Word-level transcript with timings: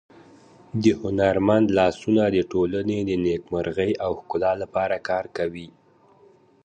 د 0.83 0.85
هنرمند 1.01 1.67
لاسونه 1.79 2.23
د 2.35 2.37
ټولنې 2.51 2.99
د 3.09 3.11
نېکمرغۍ 3.25 3.91
او 4.05 4.11
ښکلا 4.19 4.51
لپاره 4.63 4.95
کار 5.09 5.25
کوي. 5.37 5.69